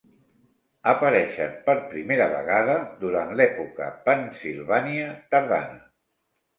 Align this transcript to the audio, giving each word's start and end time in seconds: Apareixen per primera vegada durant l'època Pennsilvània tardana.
Apareixen 0.93 1.53
per 1.67 1.75
primera 1.91 2.27
vegada 2.33 2.79
durant 3.05 3.37
l'època 3.43 3.93
Pennsilvània 4.09 5.17
tardana. 5.33 5.83